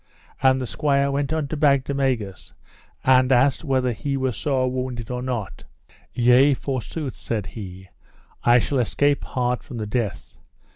And 0.41 0.59
the 0.59 0.65
squire 0.65 1.11
went 1.11 1.31
unto 1.31 1.55
Bagdemagus 1.55 2.53
and 3.03 3.31
asked 3.31 3.63
whether 3.63 3.91
he 3.91 4.17
were 4.17 4.31
sore 4.31 4.71
wounded 4.71 5.11
or 5.11 5.21
not. 5.21 5.63
Yea 6.11 6.55
forsooth, 6.55 7.15
said 7.15 7.45
he, 7.45 7.87
I 8.43 8.57
shall 8.57 8.79
escape 8.79 9.23
hard 9.23 9.61
from 9.61 9.77
the 9.77 9.85
death. 9.85 10.37